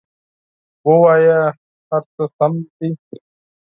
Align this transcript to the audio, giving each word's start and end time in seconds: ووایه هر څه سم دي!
ووایه 0.87 1.39
هر 1.89 2.03
څه 2.13 2.23
سم 2.37 2.53
دي! 2.77 2.89